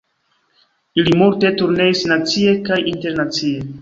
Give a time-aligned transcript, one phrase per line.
[1.01, 3.53] Ili multe turneis, nacie kaj internacie.